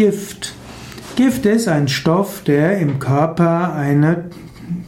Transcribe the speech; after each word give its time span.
Gift. 0.00 0.54
Gift 1.14 1.44
ist 1.44 1.68
ein 1.68 1.86
Stoff, 1.86 2.42
der 2.44 2.78
im 2.78 3.00
Körper 3.00 3.74
eine 3.74 4.30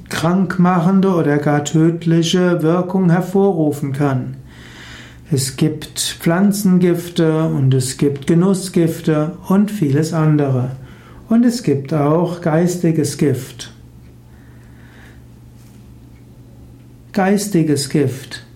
krankmachende 0.08 1.10
oder 1.10 1.36
gar 1.36 1.66
tödliche 1.66 2.62
Wirkung 2.62 3.10
hervorrufen 3.10 3.92
kann. 3.92 4.38
Es 5.30 5.58
gibt 5.58 5.98
Pflanzengifte 5.98 7.44
und 7.44 7.74
es 7.74 7.98
gibt 7.98 8.26
Genussgifte 8.26 9.32
und 9.50 9.70
vieles 9.70 10.14
andere. 10.14 10.70
Und 11.28 11.44
es 11.44 11.62
gibt 11.62 11.92
auch 11.92 12.40
geistiges 12.40 13.18
Gift. 13.18 13.70
Geistiges 17.12 17.90
Gift. 17.90 18.46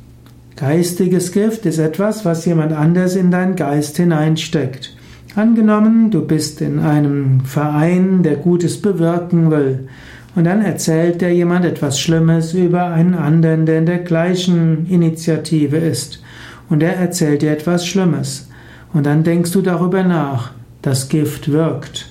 Geistiges 0.57 1.32
Gift 1.32 1.66
ist 1.66 1.77
etwas, 1.77 2.25
was 2.25 2.46
jemand 2.46 2.73
anders 2.73 3.14
in 3.14 3.30
deinen 3.30 3.57
Geist 3.57 3.98
hineinsteckt. 3.98 4.95
Angenommen, 5.37 6.11
du 6.11 6.27
bist 6.27 6.61
in 6.61 6.79
einem 6.79 7.41
Verein, 7.41 8.23
der 8.23 8.37
Gutes 8.37 8.80
bewirken 8.80 9.51
will, 9.51 9.88
und 10.34 10.45
dann 10.45 10.62
erzählt 10.62 11.20
dir 11.20 11.33
jemand 11.33 11.65
etwas 11.65 12.01
Schlimmes 12.01 12.55
über 12.55 12.87
einen 12.87 13.15
anderen, 13.15 13.66
der 13.66 13.79
in 13.79 13.87
der 13.87 13.98
gleichen 13.98 14.87
Initiative 14.88 15.77
ist 15.77 16.23
und 16.69 16.83
er 16.83 16.96
erzählt 16.96 17.43
dir 17.43 17.52
etwas 17.52 17.87
Schlimmes. 17.87 18.48
Und 18.93 19.07
dann 19.07 19.24
denkst 19.24 19.52
du 19.52 19.62
darüber 19.62 20.02
nach. 20.02 20.52
Das 20.83 21.09
Gift 21.09 21.51
wirkt. 21.51 22.07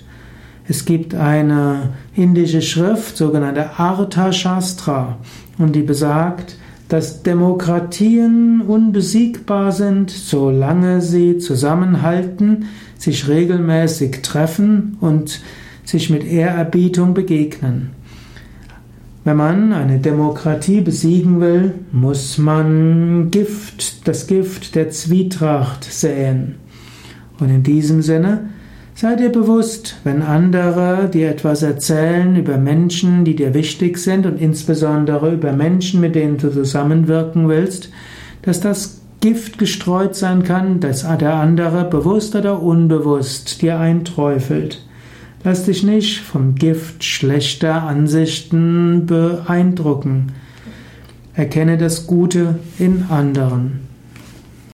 Es 0.68 0.86
gibt 0.86 1.16
eine 1.16 1.94
indische 2.16 2.62
Schrift, 2.62 3.18
sogenannte 3.18 3.78
Artha 3.78 4.32
Shastra, 4.32 5.18
und 5.58 5.76
die 5.76 5.84
besagt, 5.84 6.58
dass 6.90 7.24
Demokratien 7.24 8.62
unbesiegbar 8.62 9.72
sind, 9.72 10.12
solange 10.12 11.02
sie 11.02 11.38
zusammenhalten, 11.38 12.66
sich 12.98 13.28
regelmäßig 13.28 14.22
treffen 14.22 14.98
und 15.02 15.42
sich 15.84 16.10
mit 16.10 16.24
Ehrerbietung 16.26 17.14
begegnen. 17.14 17.92
Wenn 19.24 19.38
man 19.38 19.74
eine 19.74 19.98
Demokratie 19.98 20.82
besiegen 20.82 21.42
will, 21.42 21.74
muss 21.92 22.38
man 22.38 23.32
Gift, 23.32 24.08
das 24.08 24.28
Gift 24.28 24.76
der 24.76 24.92
Zwietracht 24.92 25.84
säen. 25.84 26.56
Und 27.40 27.50
in 27.50 27.64
diesem 27.64 28.04
Sinne, 28.04 28.52
sei 28.96 29.16
dir 29.18 29.30
bewusst, 29.30 29.98
wenn 30.06 30.22
andere 30.22 31.10
dir 31.14 31.30
etwas 31.30 31.62
erzählen 31.62 32.38
über 32.38 32.58
Menschen, 32.58 33.26
die 33.26 33.36
dir 33.36 33.54
wichtig 33.54 33.98
sind 33.98 34.26
und 34.26 34.40
insbesondere 34.40 35.34
über 35.34 35.52
Menschen, 35.52 36.00
mit 36.00 36.16
denen 36.16 36.38
du 36.38 36.50
zusammenwirken 36.50 37.50
willst, 37.50 37.90
dass 38.42 38.62
das 38.62 39.02
Gift 39.20 39.58
gestreut 39.58 40.16
sein 40.16 40.44
kann, 40.44 40.80
dass 40.80 41.02
der 41.18 41.34
andere 41.34 41.90
bewusst 41.90 42.36
oder 42.36 42.62
unbewusst 42.62 43.62
dir 43.62 43.80
einträufelt. 43.80 44.86
Lass 45.44 45.66
dich 45.66 45.84
nicht 45.84 46.22
vom 46.22 46.56
Gift 46.56 47.04
schlechter 47.04 47.84
Ansichten 47.84 49.06
beeindrucken. 49.06 50.32
Erkenne 51.34 51.78
das 51.78 52.08
Gute 52.08 52.60
in 52.80 53.06
anderen. 53.10 53.95